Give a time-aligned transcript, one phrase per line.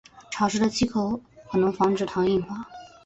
[0.31, 1.21] 潮湿的气候
[1.51, 2.67] 可能防止糖硬化。